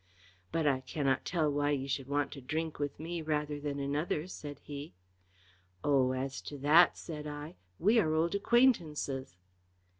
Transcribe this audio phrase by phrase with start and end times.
[0.51, 4.25] "But I cannot tell why you should want to drink with me rather than another,"
[4.25, 4.95] said he.
[5.83, 6.13] "Oh!
[6.13, 9.37] as to that," said I, "we are old acquaintances."